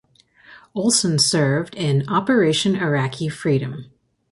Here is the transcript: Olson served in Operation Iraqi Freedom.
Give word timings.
Olson 0.73 1.19
served 1.19 1.75
in 1.75 2.09
Operation 2.09 2.75
Iraqi 2.75 3.29
Freedom. 3.29 3.91